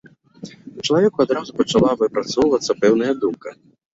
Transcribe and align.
У 0.83 0.85
чалавека 0.85 1.19
адразу 1.25 1.51
пачала 1.59 1.91
выпрацоўвацца 2.01 2.79
пэўная 2.83 3.13
думка. 3.27 3.49